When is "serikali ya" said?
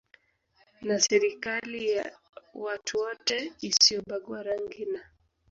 0.99-2.11